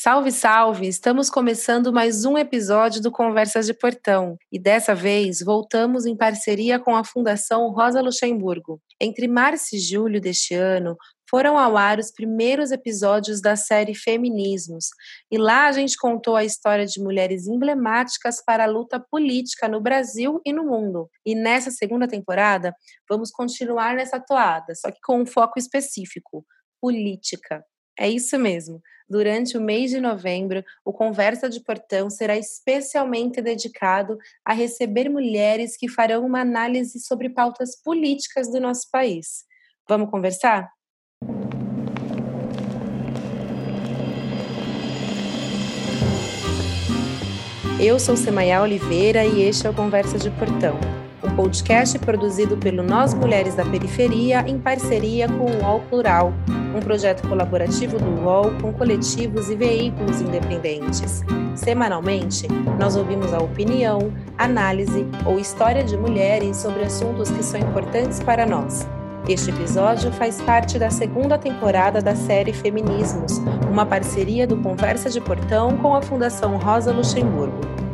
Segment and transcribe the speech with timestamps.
[0.00, 0.86] Salve, salve!
[0.86, 6.78] Estamos começando mais um episódio do Conversas de Portão e dessa vez voltamos em parceria
[6.78, 8.80] com a Fundação Rosa Luxemburgo.
[9.00, 10.96] Entre março e julho deste ano,
[11.28, 14.86] foram ao ar os primeiros episódios da série Feminismos,
[15.32, 19.80] e lá a gente contou a história de mulheres emblemáticas para a luta política no
[19.80, 21.10] Brasil e no mundo.
[21.26, 22.72] E nessa segunda temporada,
[23.10, 26.46] vamos continuar nessa toada, só que com um foco específico:
[26.80, 27.64] política.
[27.98, 28.80] É isso mesmo.
[29.08, 35.78] Durante o mês de novembro, o Conversa de Portão será especialmente dedicado a receber mulheres
[35.78, 39.44] que farão uma análise sobre pautas políticas do nosso país.
[39.88, 40.70] Vamos conversar?
[47.80, 52.82] Eu sou Semaia Oliveira e este é o Conversa de Portão um podcast produzido pelo
[52.82, 56.32] Nós Mulheres da Periferia em parceria com o UOL Plural,
[56.74, 61.24] um projeto colaborativo do UOL com coletivos e veículos independentes.
[61.54, 62.46] Semanalmente,
[62.78, 68.46] nós ouvimos a opinião, análise ou história de mulheres sobre assuntos que são importantes para
[68.46, 68.86] nós.
[69.28, 73.38] Este episódio faz parte da segunda temporada da série Feminismos,
[73.70, 77.87] uma parceria do Conversa de Portão com a Fundação Rosa Luxemburgo.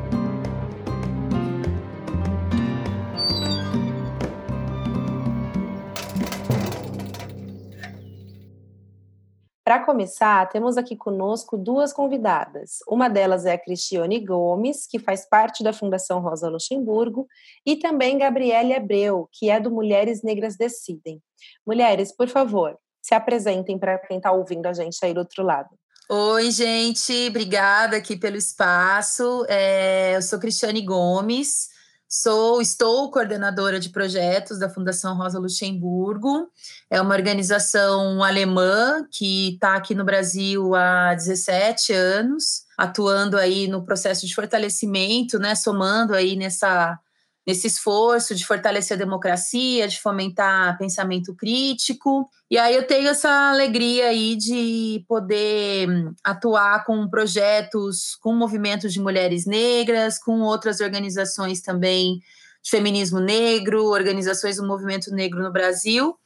[9.64, 12.80] Para começar, temos aqui conosco duas convidadas.
[12.86, 17.26] Uma delas é a Cristiane Gomes, que faz parte da Fundação Rosa Luxemburgo,
[17.64, 21.18] e também Gabriele Abreu, que é do Mulheres Negras Decidem.
[21.66, 25.70] Mulheres, por favor, se apresentem para quem está ouvindo a gente aí do outro lado.
[26.10, 29.46] Oi, gente, obrigada aqui pelo espaço.
[29.48, 31.70] É, eu sou Cristiane Gomes,
[32.16, 36.48] Sou, estou coordenadora de projetos da Fundação Rosa Luxemburgo.
[36.88, 43.84] É uma organização alemã que está aqui no Brasil há 17 anos, atuando aí no
[43.84, 46.96] processo de fortalecimento, né, somando aí nessa
[47.46, 52.28] nesse esforço de fortalecer a democracia, de fomentar pensamento crítico.
[52.50, 55.88] E aí eu tenho essa alegria aí de poder
[56.22, 62.20] atuar com projetos, com movimentos de mulheres negras, com outras organizações também
[62.62, 66.16] de feminismo negro, organizações do movimento negro no Brasil.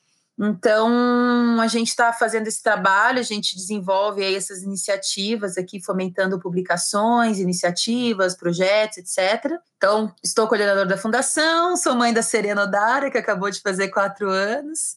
[0.41, 6.39] Então, a gente está fazendo esse trabalho, a gente desenvolve aí essas iniciativas aqui, fomentando
[6.39, 9.53] publicações, iniciativas, projetos, etc.
[9.77, 14.31] Então, estou coordenadora da fundação, sou mãe da Serena Odara, que acabou de fazer quatro
[14.31, 14.97] anos,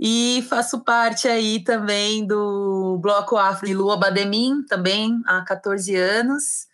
[0.00, 4.00] e faço parte aí também do Bloco Afro de Lua
[4.68, 6.66] também há 14 anos.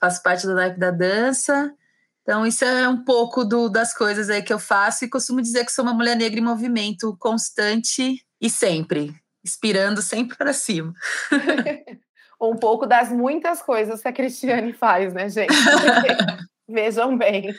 [0.00, 1.72] Faço parte do naipe da dança
[2.22, 5.64] então, isso é um pouco do, das coisas aí que eu faço e costumo dizer
[5.64, 9.12] que sou uma mulher negra em movimento constante e sempre,
[9.44, 10.92] inspirando sempre para cima.
[12.40, 15.52] um pouco das muitas coisas que a Cristiane faz, né, gente?
[16.68, 17.54] Vejam bem,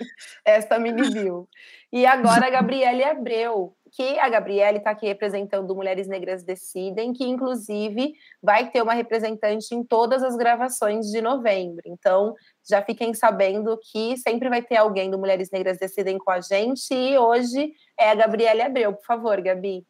[0.45, 1.47] esta mini view.
[1.91, 7.23] E agora a Gabriele Abreu, que a Gabriele está aqui representando Mulheres Negras Decidem, que
[7.23, 11.83] inclusive vai ter uma representante em todas as gravações de novembro.
[11.85, 12.33] Então,
[12.67, 16.91] já fiquem sabendo que sempre vai ter alguém do Mulheres Negras Decidem com a gente.
[16.91, 18.93] E hoje é a Gabriele Abreu.
[18.93, 19.85] Por favor, Gabi.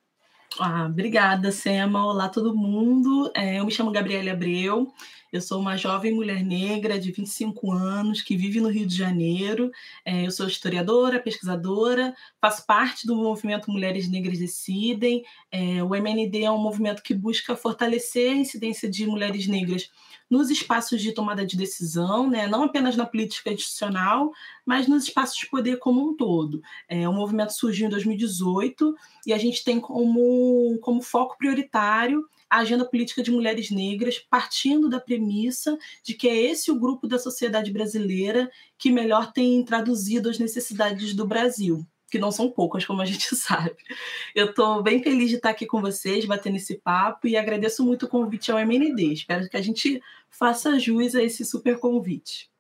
[0.60, 2.06] Ah, obrigada, Sema.
[2.06, 3.32] Olá, todo mundo.
[3.36, 4.94] É, eu me chamo Gabriele Abreu.
[5.34, 9.72] Eu sou uma jovem mulher negra de 25 anos que vive no Rio de Janeiro.
[10.06, 15.24] É, eu sou historiadora, pesquisadora, faço parte do movimento Mulheres Negras Decidem.
[15.52, 19.90] É, o MND é um movimento que busca fortalecer a incidência de mulheres negras
[20.30, 22.46] nos espaços de tomada de decisão, né?
[22.46, 24.32] não apenas na política institucional,
[24.64, 26.62] mas nos espaços de poder como um todo.
[26.88, 28.96] É, o movimento surgiu em 2018
[29.26, 32.24] e a gente tem como, como foco prioritário
[32.54, 37.08] a agenda política de mulheres negras, partindo da premissa de que é esse o grupo
[37.08, 38.48] da sociedade brasileira
[38.78, 43.26] que melhor tem traduzido as necessidades do Brasil que não são poucas, como a gente
[43.36, 43.76] sabe.
[44.36, 48.06] Eu estou bem feliz de estar aqui com vocês, batendo esse papo, e agradeço muito
[48.06, 49.14] o convite ao MND.
[49.14, 50.00] Espero que a gente
[50.30, 52.53] faça jus a esse super convite.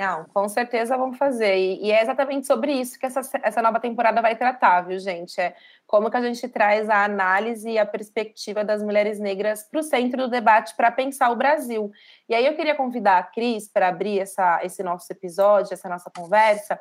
[0.00, 1.58] Não, com certeza vão fazer.
[1.58, 5.38] E, e, é exatamente sobre isso que essa, essa nova temporada vai tratar, viu, gente?
[5.38, 5.54] É
[5.86, 9.82] como que a gente traz a análise e a perspectiva das mulheres negras para o
[9.82, 11.90] centro do debate para pensar o Brasil.
[12.26, 16.10] E aí eu queria convidar a Cris para abrir essa, esse nosso episódio, essa nossa
[16.10, 16.80] conversa,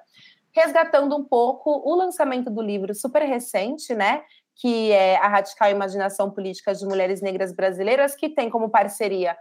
[0.54, 4.24] resgatando um pouco o lançamento do livro super recente, né?
[4.56, 9.36] Que é A Radical Imaginação Política de Mulheres Negras Brasileiras, que tem como parceria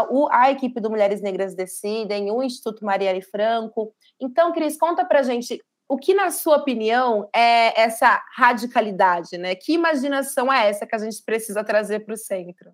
[0.00, 3.94] a, a equipe do Mulheres Negras Decidem, o Instituto Marielle Franco.
[4.20, 9.54] Então, Cris, conta pra gente o que, na sua opinião, é essa radicalidade, né?
[9.54, 12.72] Que imaginação é essa que a gente precisa trazer para o centro?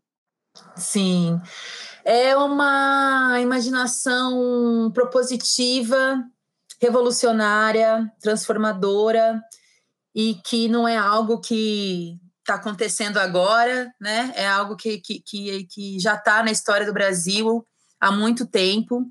[0.77, 1.41] Sim.
[2.05, 6.25] É uma imaginação propositiva,
[6.81, 9.43] revolucionária, transformadora
[10.15, 14.33] e que não é algo que está acontecendo agora, né?
[14.35, 17.67] É algo que, que, que, que já está na história do Brasil
[18.01, 19.07] há muito tempo.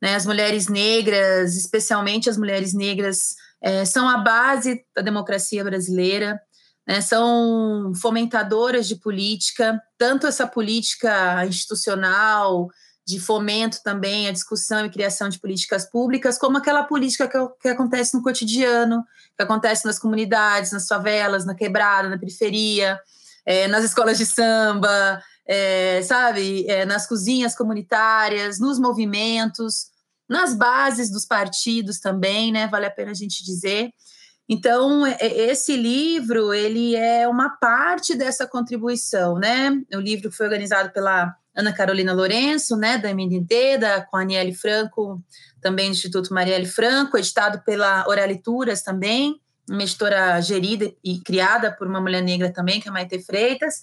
[0.00, 0.14] Né?
[0.14, 6.38] As mulheres negras, especialmente as mulheres negras, é, são a base da democracia brasileira,
[6.86, 7.00] né?
[7.00, 12.68] são fomentadoras de política, tanto essa política institucional,
[13.06, 17.68] de fomento também à discussão e criação de políticas públicas, como aquela política que, que,
[17.68, 19.04] acontece no cotidiano,
[19.36, 22.98] que acontece nas comunidades, nas favelas, na quebrada, na periferia,
[23.44, 29.88] é, nas escolas de samba, é, sabe, é, nas cozinhas comunitárias, nos movimentos,
[30.26, 32.66] nas bases dos partidos também, né?
[32.68, 33.90] Vale a pena a gente dizer.
[34.48, 39.70] Então, esse livro, ele é uma parte dessa contribuição, né?
[39.94, 44.54] O livro foi organizado pela Ana Carolina Lourenço, né, da MND, da, com a Aniele
[44.54, 45.22] Franco,
[45.60, 51.86] também do Instituto Marielle Franco, editado pela Oralituras também, uma editora gerida e criada por
[51.86, 53.82] uma mulher negra também, que é a Maite Freitas.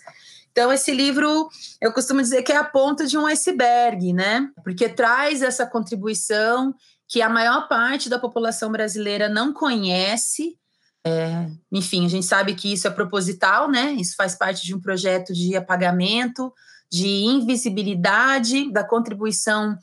[0.52, 1.48] Então, esse livro,
[1.82, 4.50] eu costumo dizer que é a ponta de um iceberg, né?
[4.64, 6.76] Porque traz essa contribuição
[7.08, 10.58] que a maior parte da população brasileira não conhece.
[11.06, 13.94] É, enfim, a gente sabe que isso é proposital, né?
[13.94, 16.54] Isso faz parte de um projeto de apagamento,
[16.92, 19.78] de invisibilidade da contribuição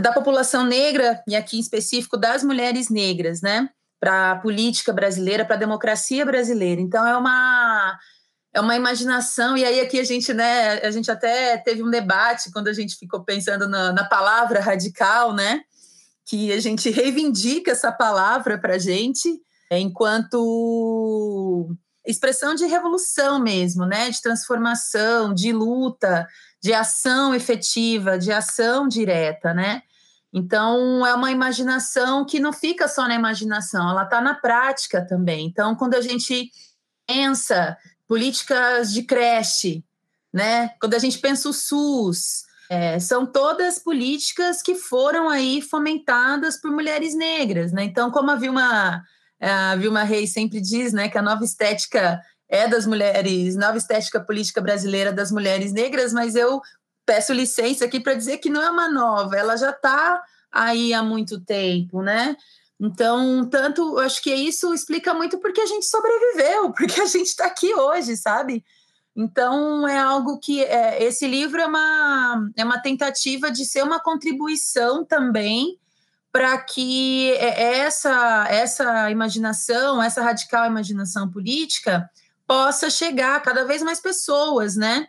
[0.00, 3.68] da população negra, e aqui em específico das mulheres negras, né?
[4.00, 6.80] Para a política brasileira, para a democracia brasileira.
[6.80, 7.98] Então, é uma
[8.52, 12.52] é uma imaginação, e aí aqui a gente, né, a gente até teve um debate
[12.52, 15.62] quando a gente ficou pensando na, na palavra radical, né,
[16.24, 19.28] que a gente reivindica essa palavra para a gente,
[19.72, 21.68] enquanto
[22.06, 26.24] expressão de revolução mesmo, né, de transformação, de luta,
[26.64, 29.82] de ação efetiva, de ação direta, né,
[30.36, 35.46] então, é uma imaginação que não fica só na imaginação, ela está na prática também.
[35.46, 36.50] Então, quando a gente
[37.06, 37.78] pensa
[38.08, 39.84] políticas de creche,
[40.32, 40.70] né?
[40.80, 46.72] Quando a gente pensa o SUS, é, são todas políticas que foram aí fomentadas por
[46.72, 47.84] mulheres negras, né?
[47.84, 49.04] Então, como a Vilma,
[49.40, 52.20] a Vilma Reis sempre diz, né, que a nova estética
[52.54, 56.62] é das mulheres, nova estética política brasileira das mulheres negras, mas eu
[57.04, 60.22] peço licença aqui para dizer que não é uma nova, ela já está
[60.52, 62.36] aí há muito tempo, né?
[62.80, 67.46] Então, tanto, acho que isso explica muito porque a gente sobreviveu, porque a gente está
[67.46, 68.64] aqui hoje, sabe?
[69.16, 74.00] Então, é algo que é, esse livro é uma, é uma tentativa de ser uma
[74.00, 75.78] contribuição também
[76.32, 82.08] para que é, essa, essa imaginação, essa radical imaginação política
[82.46, 85.08] possa chegar a cada vez mais pessoas, né?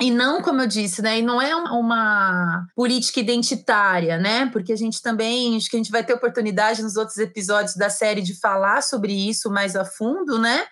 [0.00, 1.18] E não, como eu disse, né?
[1.18, 4.46] E não é uma política identitária, né?
[4.46, 7.90] Porque a gente também, acho que a gente vai ter oportunidade nos outros episódios da
[7.90, 10.66] série de falar sobre isso mais a fundo, né?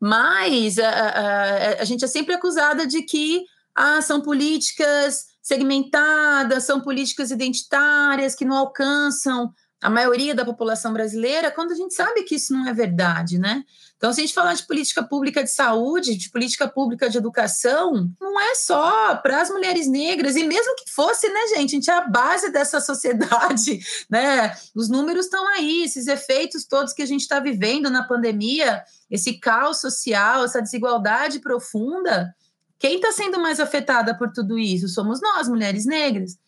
[0.00, 3.44] Mas a, a, a gente é sempre acusada de que
[3.74, 9.52] ah, são políticas segmentadas, são políticas identitárias que não alcançam
[9.84, 13.62] a maioria da população brasileira, quando a gente sabe que isso não é verdade, né?
[13.98, 18.10] Então, se a gente falar de política pública de saúde, de política pública de educação,
[18.18, 21.68] não é só para as mulheres negras, e mesmo que fosse, né, gente?
[21.68, 24.56] A gente é a base dessa sociedade, né?
[24.74, 29.34] Os números estão aí, esses efeitos todos que a gente está vivendo na pandemia, esse
[29.34, 32.34] caos social, essa desigualdade profunda.
[32.78, 34.88] Quem está sendo mais afetada por tudo isso?
[34.88, 36.38] Somos nós, mulheres negras.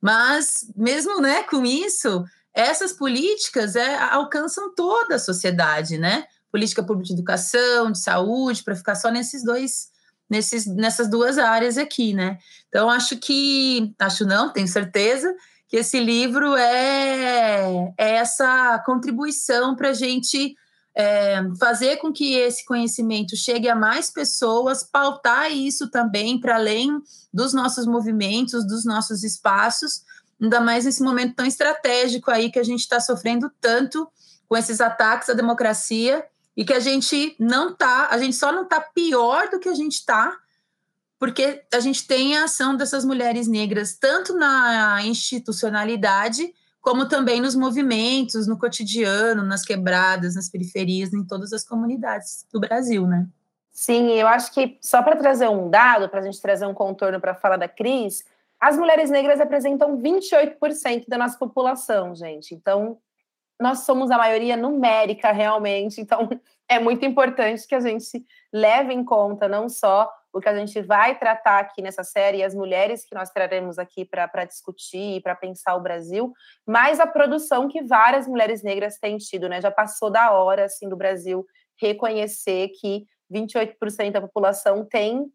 [0.00, 2.24] Mas, mesmo né, com isso,
[2.60, 6.26] essas políticas é, alcançam toda a sociedade, né?
[6.50, 9.88] política pública de educação, de saúde, para ficar só nesses dois,
[10.28, 12.38] nesses, nessas duas áreas aqui, né?
[12.68, 15.34] Então, acho que, acho não, tenho certeza,
[15.68, 20.54] que esse livro é, é essa contribuição para a gente
[20.96, 26.90] é, fazer com que esse conhecimento chegue a mais pessoas, pautar isso também para além
[27.32, 30.02] dos nossos movimentos, dos nossos espaços,
[30.40, 34.08] ainda mais nesse momento tão estratégico aí que a gente está sofrendo tanto
[34.48, 36.24] com esses ataques à democracia
[36.56, 39.74] e que a gente não tá, a gente só não tá pior do que a
[39.74, 40.36] gente tá,
[41.18, 47.54] porque a gente tem a ação dessas mulheres negras tanto na institucionalidade como também nos
[47.54, 53.26] movimentos, no cotidiano, nas quebradas, nas periferias, em todas as comunidades do Brasil, né?
[53.70, 57.20] Sim, eu acho que só para trazer um dado, para a gente trazer um contorno
[57.20, 58.24] para falar da Cris,
[58.60, 62.54] as mulheres negras representam 28% da nossa população, gente.
[62.54, 62.98] Então,
[63.60, 66.28] nós somos a maioria numérica realmente, então
[66.68, 70.80] é muito importante que a gente leve em conta não só o que a gente
[70.82, 75.74] vai tratar aqui nessa série, as mulheres que nós traremos aqui para discutir, para pensar
[75.74, 76.32] o Brasil,
[76.66, 79.60] mas a produção que várias mulheres negras têm tido, né?
[79.60, 81.44] Já passou da hora assim do Brasil
[81.80, 85.26] reconhecer que 28% da população tem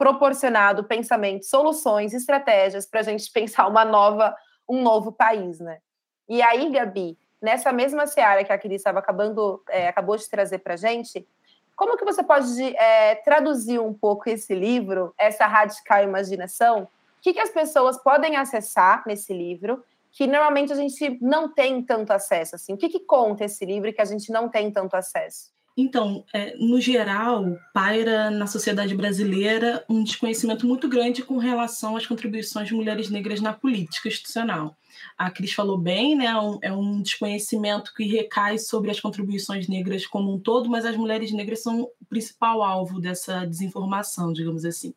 [0.00, 4.34] proporcionado pensamento, soluções, estratégias para a gente pensar uma nova,
[4.66, 5.78] um novo país, né?
[6.26, 10.60] E aí, Gabi, nessa mesma seara que a Cris estava acabando, é, acabou de trazer
[10.60, 11.28] para a gente,
[11.76, 16.84] como que você pode é, traduzir um pouco esse livro, essa radical imaginação?
[16.84, 16.88] O
[17.20, 22.10] que, que as pessoas podem acessar nesse livro que normalmente a gente não tem tanto
[22.10, 22.56] acesso?
[22.56, 22.72] Assim?
[22.72, 25.50] O que, que conta esse livro que a gente não tem tanto acesso?
[25.76, 32.06] Então, é, no geral, paira na sociedade brasileira um desconhecimento muito grande com relação às
[32.06, 34.76] contribuições de mulheres negras na política institucional
[35.16, 36.26] a Cris falou bem, né?
[36.62, 41.32] É um desconhecimento que recai sobre as contribuições negras como um todo, mas as mulheres
[41.32, 44.94] negras são o principal alvo dessa desinformação, digamos assim.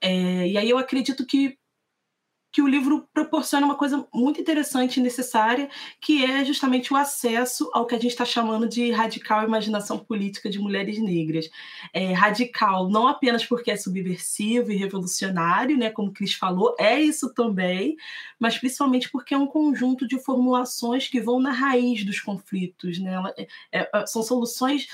[0.00, 1.56] É, e aí eu acredito que
[2.54, 5.68] que o livro proporciona uma coisa muito interessante e necessária,
[6.00, 10.48] que é justamente o acesso ao que a gente está chamando de radical imaginação política
[10.48, 11.50] de mulheres negras.
[11.92, 17.34] É radical não apenas porque é subversivo e revolucionário, né, como Cris falou, é isso
[17.34, 17.96] também,
[18.38, 23.00] mas principalmente porque é um conjunto de formulações que vão na raiz dos conflitos.
[23.00, 23.16] Né?
[23.72, 24.86] É, é, são soluções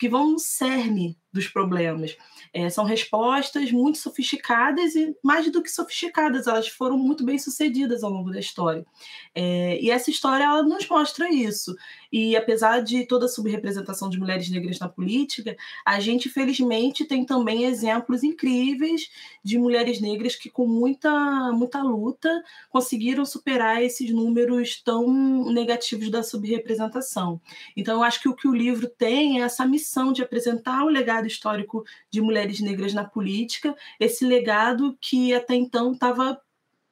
[0.00, 2.16] que vão no cerne dos problemas.
[2.56, 8.04] É, são respostas muito sofisticadas e, mais do que sofisticadas, elas foram muito bem sucedidas
[8.04, 8.86] ao longo da história.
[9.34, 11.74] É, e essa história ela nos mostra isso.
[12.12, 17.26] E apesar de toda a subrepresentação de mulheres negras na política, a gente, felizmente, tem
[17.26, 19.10] também exemplos incríveis
[19.42, 21.10] de mulheres negras que, com muita,
[21.50, 22.30] muita luta,
[22.70, 27.40] conseguiram superar esses números tão negativos da subrepresentação.
[27.76, 30.88] Então, eu acho que o que o livro tem é essa missão de apresentar o
[30.88, 36.40] legado histórico de mulheres negras na política, esse legado que até então estava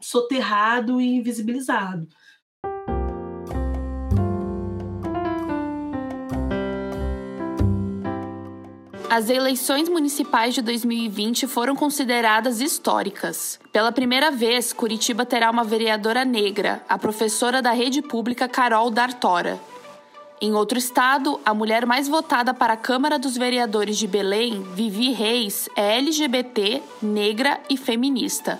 [0.00, 2.08] soterrado e invisibilizado.
[9.14, 13.60] As eleições municipais de 2020 foram consideradas históricas.
[13.70, 19.60] Pela primeira vez, Curitiba terá uma vereadora negra, a professora da rede pública Carol Dartora.
[20.44, 25.12] Em outro estado, a mulher mais votada para a Câmara dos Vereadores de Belém, Vivi
[25.12, 28.58] Reis, é LGBT, negra e feminista.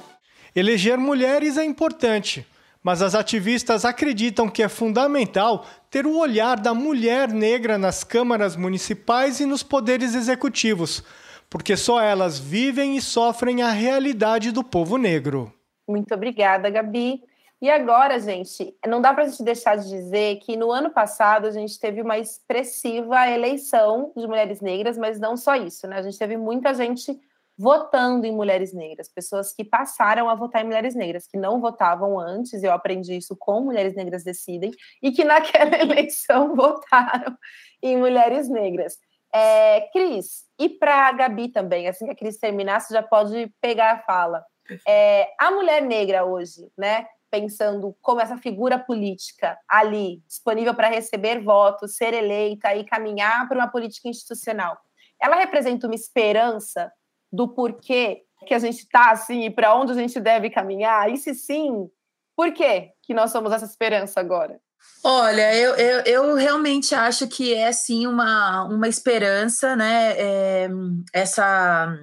[0.54, 2.46] Eleger mulheres é importante,
[2.84, 8.54] mas as ativistas acreditam que é fundamental ter o olhar da mulher negra nas câmaras
[8.54, 11.02] municipais e nos poderes executivos,
[11.50, 15.52] porque só elas vivem e sofrem a realidade do povo negro.
[15.88, 17.24] Muito obrigada, Gabi.
[17.62, 21.46] E agora, gente, não dá para a gente deixar de dizer que no ano passado
[21.46, 25.96] a gente teve uma expressiva eleição de mulheres negras, mas não só isso, né?
[25.96, 27.16] A gente teve muita gente
[27.56, 32.18] votando em mulheres negras, pessoas que passaram a votar em mulheres negras, que não votavam
[32.18, 37.38] antes, eu aprendi isso com Mulheres Negras Decidem, e que naquela eleição votaram
[37.80, 38.98] em mulheres negras.
[39.32, 43.54] É, Cris, e para a Gabi também, assim que a Cris terminar, você já pode
[43.60, 44.44] pegar a fala.
[44.88, 51.42] É, a mulher negra hoje, né, pensando como essa figura política ali, disponível para receber
[51.42, 54.76] votos, ser eleita e caminhar para uma política institucional,
[55.20, 56.92] ela representa uma esperança
[57.32, 61.10] do porquê que a gente está assim e para onde a gente deve caminhar?
[61.10, 61.88] E se sim,
[62.36, 64.60] por que que nós somos essa esperança agora?
[65.02, 70.12] Olha, eu, eu, eu, realmente acho que é sim uma, uma esperança, né?
[70.18, 70.68] É,
[71.14, 71.96] essa,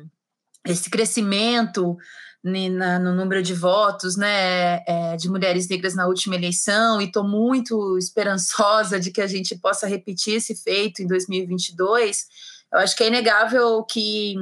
[0.66, 1.98] esse crescimento
[2.44, 7.98] no número de votos né, é, de mulheres negras na última eleição, e estou muito
[7.98, 12.26] esperançosa de que a gente possa repetir esse feito em 2022.
[12.72, 14.36] Eu acho que é inegável que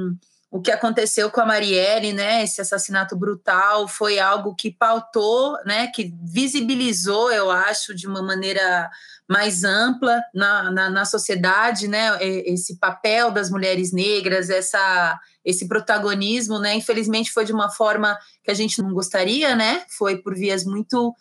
[0.50, 5.88] o que aconteceu com a Marielle, né, esse assassinato brutal, foi algo que pautou, né,
[5.88, 8.88] que visibilizou, eu acho, de uma maneira
[9.28, 16.58] mais ampla na, na, na sociedade, né, esse papel das mulheres negras, essa, esse protagonismo,
[16.58, 20.64] né, infelizmente foi de uma forma que a gente não gostaria, né, foi por vias
[20.64, 21.14] muito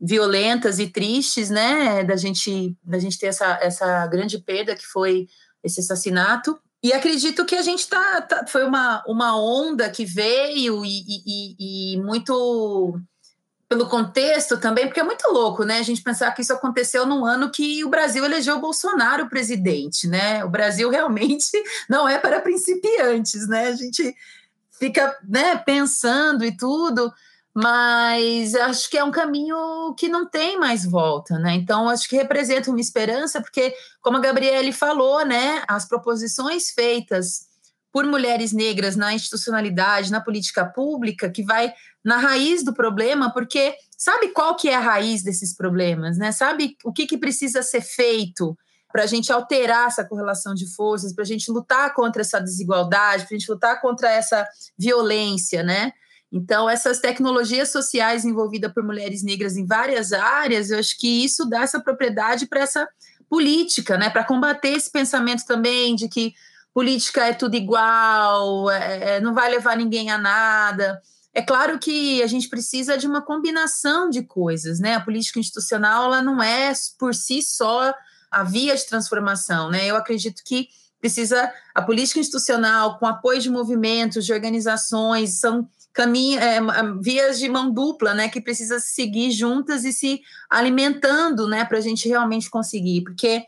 [0.00, 5.26] violentas e tristes, né, da gente, da gente ter essa, essa grande perda que foi
[5.62, 10.82] esse assassinato, e acredito que a gente tá, tá, foi uma, uma onda que veio
[10.84, 12.98] e, e, e, muito
[13.68, 15.78] pelo contexto também, porque é muito louco, né?
[15.78, 20.08] A gente pensar que isso aconteceu num ano que o Brasil elegeu o Bolsonaro presidente,
[20.08, 20.42] né?
[20.42, 21.50] O Brasil realmente
[21.88, 23.68] não é para principiantes, né?
[23.68, 24.14] A gente
[24.78, 27.12] fica né, pensando e tudo,
[27.54, 31.54] mas acho que é um caminho que não tem mais volta, né?
[31.54, 37.48] Então acho que representa uma esperança, porque como a Gabriele falou, né, as proposições feitas
[37.92, 41.72] por mulheres negras na institucionalidade, na política pública, que vai
[42.04, 46.30] na raiz do problema, porque sabe qual que é a raiz desses problemas, né?
[46.30, 48.56] Sabe o que, que precisa ser feito
[48.92, 53.24] para a gente alterar essa correlação de forças, para a gente lutar contra essa desigualdade,
[53.24, 54.46] para a gente lutar contra essa
[54.78, 55.92] violência, né?
[56.32, 61.44] Então, essas tecnologias sociais envolvidas por mulheres negras em várias áreas, eu acho que isso
[61.44, 62.88] dá essa propriedade para essa
[63.28, 64.08] política, né?
[64.10, 66.34] Para combater esse pensamento também de que
[66.72, 71.00] política é tudo igual, é, é, não vai levar ninguém a nada.
[71.34, 74.94] É claro que a gente precisa de uma combinação de coisas, né?
[74.94, 77.92] A política institucional ela não é por si só
[78.30, 79.86] a via de transformação, né?
[79.86, 80.68] Eu acredito que
[81.00, 86.60] precisa a política institucional com apoio de movimentos, de organizações, são caminho, é,
[87.00, 91.80] vias de mão dupla, né, que precisa seguir juntas e se alimentando, né, para a
[91.80, 93.44] gente realmente conseguir, porque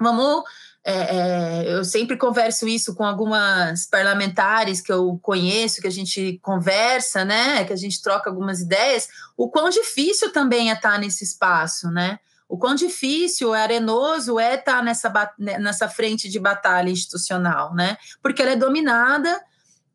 [0.00, 0.44] vamos
[0.88, 6.38] é, é, eu sempre converso isso com algumas parlamentares que eu conheço, que a gente
[6.40, 7.64] conversa, né?
[7.64, 9.08] Que a gente troca algumas ideias.
[9.36, 12.20] O quão difícil também é estar nesse espaço, né?
[12.48, 17.96] O quão difícil, é arenoso é estar nessa, né, nessa frente de batalha institucional, né?
[18.22, 19.42] Porque ela é dominada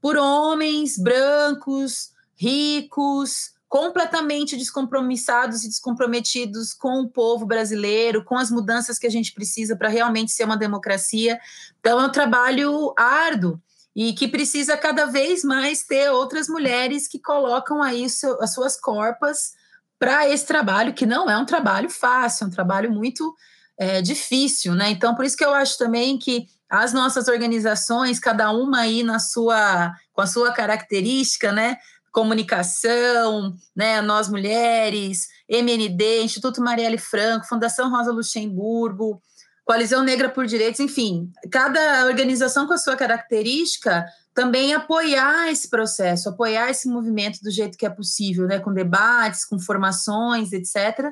[0.02, 9.00] por homens brancos, ricos, completamente descompromissados e descomprometidos com o povo brasileiro, com as mudanças
[9.00, 11.40] que a gente precisa para realmente ser uma democracia.
[11.80, 13.62] Então, é um trabalho árduo
[13.96, 19.54] e que precisa cada vez mais ter outras mulheres que colocam aí as suas corpas
[19.98, 23.34] para esse trabalho, que não é um trabalho fácil, é um trabalho muito
[23.78, 24.90] é, difícil, né?
[24.90, 29.20] Então, por isso que eu acho também que as nossas organizações, cada uma aí na
[29.20, 31.76] sua, com a sua característica, né?
[32.14, 34.02] Comunicação, né?
[34.02, 39.22] Nós Mulheres, MND, Instituto Marielle Franco, Fundação Rosa Luxemburgo,
[39.66, 46.30] Coalizão Negra por Direitos, enfim, cada organização com a sua característica também apoiar esse processo,
[46.30, 48.60] apoiar esse movimento do jeito que é possível, né?
[48.60, 51.12] Com debates, com formações, etc.,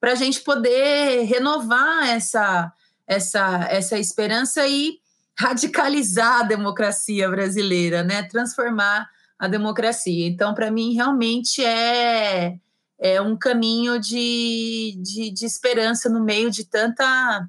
[0.00, 2.72] para a gente poder renovar essa
[3.06, 4.98] essa, essa esperança e
[5.38, 8.22] radicalizar a democracia brasileira, né?
[8.22, 10.26] Transformar a democracia.
[10.26, 12.58] Então, para mim, realmente é,
[12.98, 17.48] é um caminho de, de, de esperança no meio de tanta,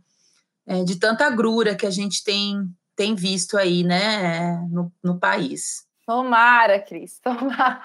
[0.65, 5.86] é, de tanta agrura que a gente tem, tem visto aí, né, no, no país.
[6.06, 7.82] Tomara, Cris, tomara.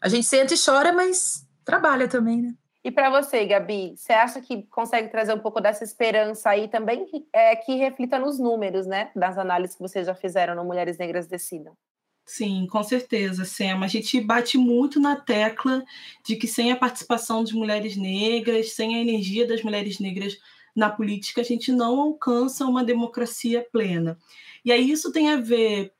[0.00, 2.54] A gente sente e chora, mas trabalha também, né?
[2.84, 7.06] E para você, Gabi, você acha que consegue trazer um pouco dessa esperança aí também
[7.32, 9.10] é, que reflita nos números, né?
[9.14, 11.76] Das análises que vocês já fizeram no Mulheres Negras Decidam?
[12.24, 13.86] Sim, com certeza, Sema.
[13.86, 15.84] A gente bate muito na tecla
[16.24, 20.36] de que sem a participação de mulheres negras, sem a energia das mulheres negras
[20.74, 24.18] na política, a gente não alcança uma democracia plena.
[24.64, 25.92] E aí isso tem a ver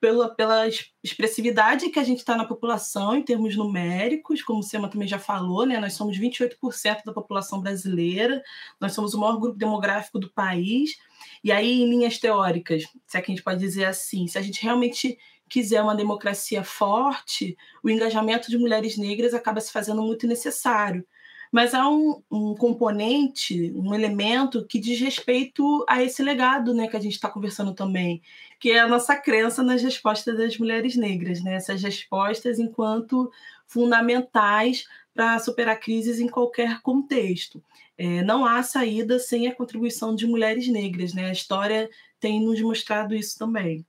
[0.00, 0.68] pela, pela
[1.02, 5.18] expressividade que a gente está na população em termos numéricos, como o Sema também já
[5.18, 5.78] falou, né?
[5.78, 8.42] nós somos 28% da população brasileira,
[8.80, 10.96] nós somos o maior grupo demográfico do país,
[11.42, 14.42] e aí, em linhas teóricas, se é que a gente pode dizer assim, se a
[14.42, 20.26] gente realmente quiser uma democracia forte, o engajamento de mulheres negras acaba se fazendo muito
[20.26, 21.06] necessário,
[21.52, 26.96] mas há um, um, componente, um elemento que diz respeito a esse legado né, que
[26.96, 28.22] a gente está conversando também,
[28.60, 31.54] que é a nossa crença nas respostas das mulheres negras, né?
[31.54, 33.30] essas respostas enquanto
[33.66, 37.62] fundamentais para superar crises em qualquer contexto.
[37.96, 41.26] É, não há saída sem a contribuição de mulheres negras, né?
[41.26, 41.88] a história
[42.20, 43.84] tem nos mostrado isso também.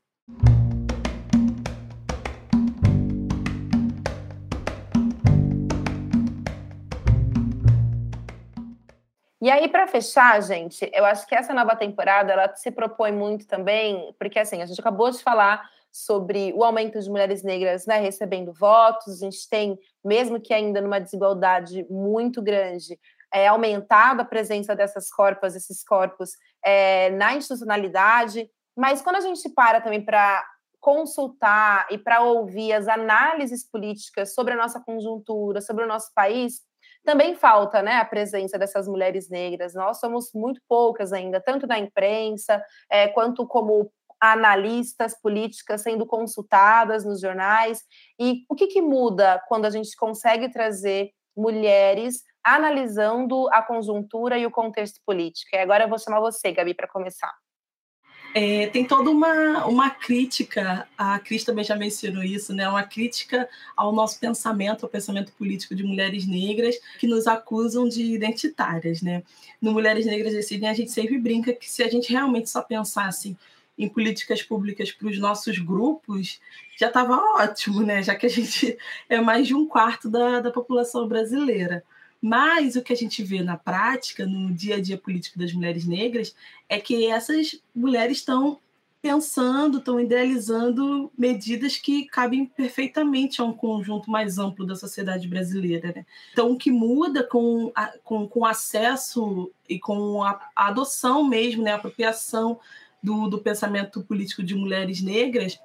[9.41, 13.47] E aí, para fechar, gente, eu acho que essa nova temporada ela se propõe muito
[13.47, 17.99] também, porque assim, a gente acabou de falar sobre o aumento de mulheres negras né,
[17.99, 22.99] recebendo votos, a gente tem, mesmo que ainda numa desigualdade muito grande,
[23.33, 26.31] é, aumentado a presença dessas corpos, esses corpos
[26.63, 30.43] é, na institucionalidade, mas quando a gente para também para
[30.79, 36.61] consultar e para ouvir as análises políticas sobre a nossa conjuntura, sobre o nosso país,
[37.09, 39.73] também falta né, a presença dessas mulheres negras.
[39.73, 43.91] Nós somos muito poucas ainda, tanto na imprensa, é, quanto como
[44.21, 47.79] analistas políticas sendo consultadas nos jornais.
[48.19, 54.45] E o que, que muda quando a gente consegue trazer mulheres analisando a conjuntura e
[54.45, 55.49] o contexto político?
[55.55, 57.33] E agora eu vou chamar você, Gabi, para começar.
[58.33, 62.69] É, tem toda uma, uma crítica, a Cris também já mencionou isso, né?
[62.69, 68.03] uma crítica ao nosso pensamento, ao pensamento político de mulheres negras que nos acusam de
[68.03, 69.01] identitárias.
[69.01, 69.23] Né?
[69.59, 73.35] No Mulheres Negras Decidem, a gente sempre brinca que se a gente realmente só pensasse
[73.79, 76.41] em políticas públicas para os nossos grupos,
[76.77, 78.03] já estava ótimo, né?
[78.03, 81.81] Já que a gente é mais de um quarto da, da população brasileira.
[82.21, 85.85] Mas o que a gente vê na prática, no dia a dia político das mulheres
[85.85, 86.35] negras,
[86.67, 88.59] é que essas mulheres estão
[89.01, 95.93] pensando, estão idealizando medidas que cabem perfeitamente a um conjunto mais amplo da sociedade brasileira.
[95.95, 96.05] Né?
[96.33, 101.63] Então, o que muda com, a, com, com acesso e com a, a adoção mesmo,
[101.63, 102.59] né, a apropriação
[103.01, 105.57] do, do pensamento político de mulheres negras,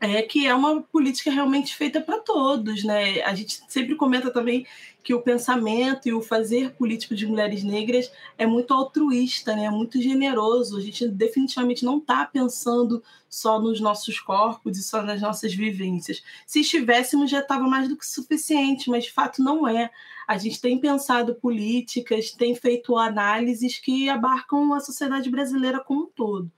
[0.00, 3.20] é que é uma política realmente feita para todos, né?
[3.22, 4.66] A gente sempre comenta também
[5.02, 9.64] que o pensamento e o fazer político de mulheres negras é muito altruísta, né?
[9.64, 10.76] É muito generoso.
[10.76, 16.22] A gente definitivamente não está pensando só nos nossos corpos e só nas nossas vivências.
[16.46, 19.90] Se estivéssemos, já estava mais do que suficiente, mas de fato não é.
[20.26, 26.06] A gente tem pensado políticas, tem feito análises que abarcam a sociedade brasileira como um
[26.06, 26.52] todo.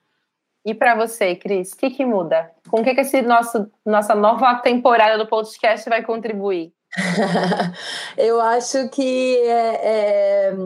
[0.65, 2.51] E para você, Cris, o que, que muda?
[2.69, 6.73] Com o que, que esse nosso, nossa nova temporada do podcast vai contribuir?
[8.17, 10.57] Eu acho que é, é,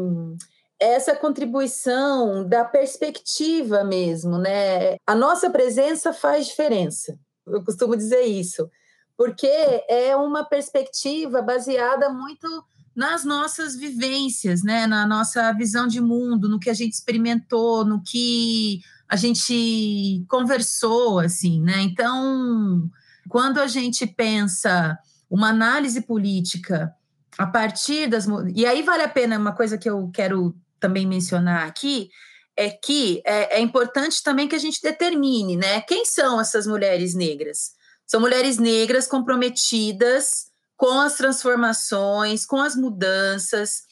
[0.80, 4.96] essa contribuição da perspectiva mesmo, né?
[5.06, 7.16] A nossa presença faz diferença.
[7.46, 8.68] Eu costumo dizer isso,
[9.16, 9.46] porque
[9.88, 12.48] é uma perspectiva baseada muito
[12.96, 14.86] nas nossas vivências, né?
[14.86, 21.18] Na nossa visão de mundo, no que a gente experimentou, no que a gente conversou,
[21.18, 21.80] assim, né?
[21.80, 22.90] Então,
[23.28, 24.98] quando a gente pensa
[25.30, 26.94] uma análise política
[27.38, 28.26] a partir das.
[28.54, 32.10] E aí vale a pena, uma coisa que eu quero também mencionar aqui,
[32.56, 35.80] é que é, é importante também que a gente determine, né?
[35.82, 37.72] Quem são essas mulheres negras?
[38.06, 43.82] São mulheres negras comprometidas com as transformações, com as mudanças.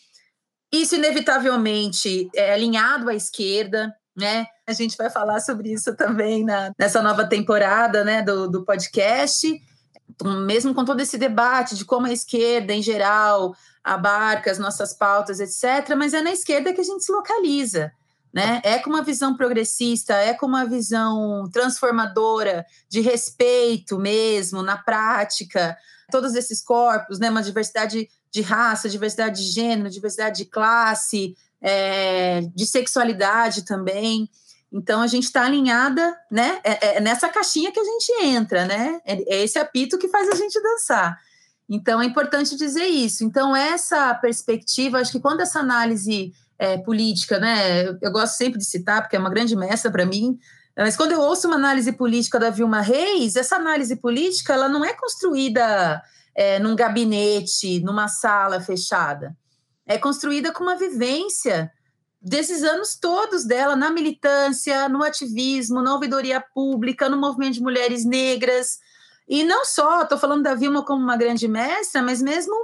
[0.73, 4.47] Isso, inevitavelmente, é alinhado à esquerda, né?
[4.67, 9.61] A gente vai falar sobre isso também na, nessa nova temporada né, do, do podcast,
[10.45, 15.41] mesmo com todo esse debate de como a esquerda, em geral, abarca as nossas pautas,
[15.41, 17.91] etc., mas é na esquerda que a gente se localiza.
[18.33, 18.63] Né?
[18.65, 25.77] É com uma visão progressista, é com uma visão transformadora, de respeito mesmo, na prática,
[26.11, 27.29] todos esses corpos, né?
[27.29, 34.29] uma diversidade de raça, diversidade de gênero, diversidade de classe, é, de sexualidade também.
[34.73, 36.59] Então a gente está alinhada, né?
[36.65, 39.01] É, é, nessa caixinha que a gente entra, né?
[39.05, 41.17] É, é esse apito que faz a gente dançar.
[41.69, 43.23] Então é importante dizer isso.
[43.23, 47.87] Então essa perspectiva, acho que quando essa análise é, política, né?
[47.87, 50.39] Eu, eu, gosto sempre de citar porque é uma grande mestra para mim.
[50.77, 54.83] Mas quando eu ouço uma análise política da Vilma Reis, essa análise política ela não
[54.83, 56.03] é construída
[56.35, 59.37] é, num gabinete, numa sala fechada
[59.87, 61.71] é construída com uma vivência
[62.21, 68.05] desses anos todos dela na militância, no ativismo, na ouvidoria pública, no movimento de mulheres
[68.05, 68.79] negras.
[69.29, 72.55] E não só, estou falando da Vilma como uma grande mestra, mas mesmo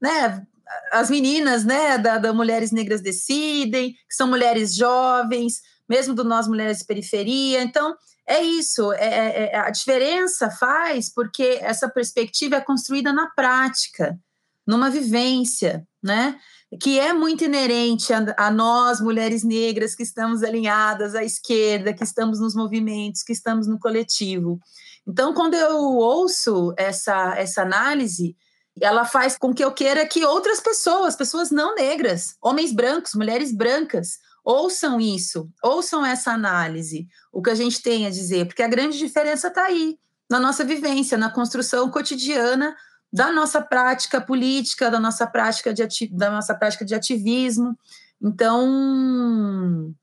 [0.00, 0.46] né,
[0.92, 6.46] as meninas né, da, da Mulheres Negras Decidem, que são mulheres jovens, mesmo do Nós
[6.46, 7.62] Mulheres de Periferia.
[7.62, 13.30] Então, é isso, é, é, é a diferença faz porque essa perspectiva é construída na
[13.30, 14.18] prática,
[14.66, 16.38] numa vivência, né?
[16.80, 22.04] Que é muito inerente a, a, nós, mulheres negras, que estamos alinhadas à esquerda, que
[22.04, 24.60] estamos nos movimentos, que estamos no coletivo.
[25.06, 28.36] Então, quando eu ouço essa, essa análise,
[28.80, 33.50] ela faz com que eu queira que outras pessoas, pessoas não negras, homens brancos, mulheres
[33.50, 38.68] brancas, ouçam isso, ouçam essa análise, o que a gente tem a dizer, porque a
[38.68, 39.98] grande diferença está aí,
[40.30, 42.76] na nossa vivência, na construção cotidiana
[43.12, 47.78] da nossa prática política, da nossa prática de, da nossa prática de ativismo.
[48.20, 49.94] Então,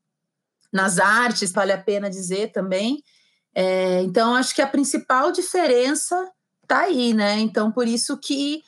[0.72, 3.02] nas artes, vale a pena dizer também.
[3.54, 6.30] É, então, acho que a principal diferença
[6.62, 7.38] está aí, né?
[7.38, 8.60] Então, por isso que,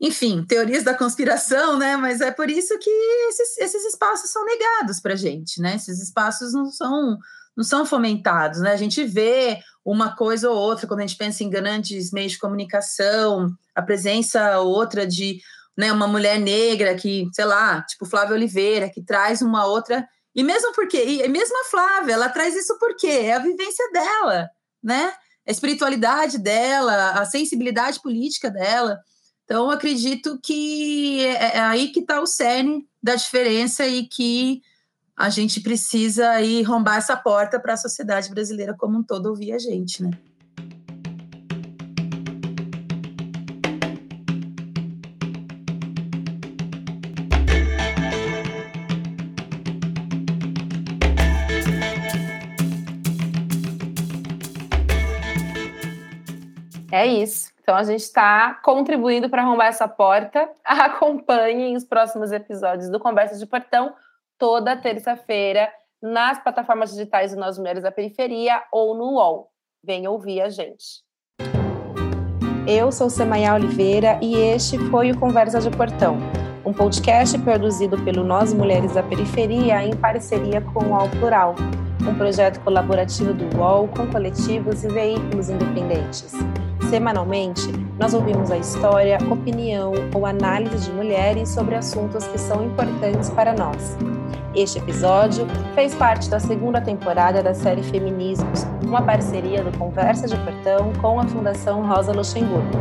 [0.00, 1.96] enfim, teorias da conspiração, né?
[1.96, 2.90] Mas é por isso que
[3.28, 5.74] esses, esses espaços são negados para a gente, né?
[5.74, 7.18] Esses espaços não são
[7.56, 8.72] não são fomentados, né?
[8.72, 12.38] A gente vê uma coisa ou outra quando a gente pensa em grandes meios de
[12.38, 15.40] comunicação, a presença outra de
[15.76, 20.06] né, uma mulher negra que, sei lá, tipo Flávia Oliveira, que traz uma outra.
[20.34, 24.48] E mesmo porque, e mesmo a Flávia, ela traz isso porque é a vivência dela,
[24.82, 25.12] né?
[25.46, 29.00] A espiritualidade dela, a sensibilidade política dela.
[29.44, 34.62] Então, acredito que é, é aí que está o cerne da diferença e que
[35.16, 39.52] a gente precisa aí rombar essa porta para a sociedade brasileira como um todo ouvir
[39.52, 40.10] a gente, né?
[57.70, 60.50] Então a gente está contribuindo para arrombar essa porta.
[60.66, 63.94] Acompanhem os próximos episódios do Conversa de Portão
[64.36, 69.52] toda terça-feira nas plataformas digitais do Nós Mulheres da Periferia ou no UOL.
[69.84, 71.04] Venha ouvir a gente.
[72.66, 76.18] Eu sou Semaia Oliveira e este foi o Conversa de Portão,
[76.66, 81.54] um podcast produzido pelo Nós Mulheres da Periferia em parceria com o UOL Plural,
[82.04, 86.34] um projeto colaborativo do UOL com coletivos e veículos independentes.
[86.90, 93.30] Semanalmente, nós ouvimos a história, opinião ou análise de mulheres sobre assuntos que são importantes
[93.30, 93.96] para nós.
[94.56, 100.36] Este episódio fez parte da segunda temporada da série Feminismos, uma parceria do Conversa de
[100.38, 102.76] Portão com a Fundação Rosa Luxemburgo.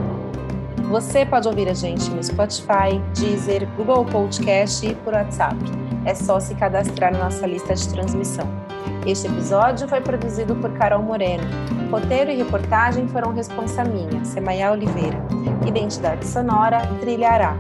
[0.90, 5.56] Você pode ouvir a gente no Spotify, Deezer, Google Podcast e por WhatsApp.
[6.04, 8.69] É só se cadastrar na nossa lista de transmissão.
[9.06, 11.44] Este episódio foi produzido por Carol Moreno.
[11.90, 15.18] Roteiro e reportagem foram responsa minha, Semaia Oliveira.
[15.66, 17.58] Identidade sonora, Trilha Ará.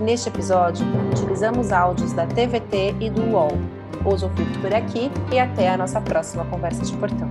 [0.00, 3.52] Neste episódio, utilizamos áudios da TVT e do UOL.
[4.04, 7.30] Eu fico por aqui e até a nossa próxima conversa de portão.